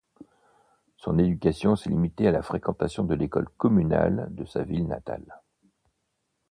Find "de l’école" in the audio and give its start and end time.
3.03-3.47